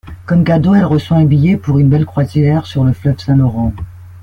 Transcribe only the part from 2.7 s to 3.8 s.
le fleuve Saint-Laurent.